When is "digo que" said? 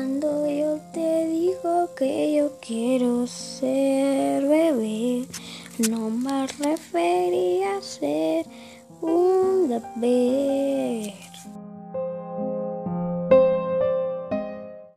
1.26-2.34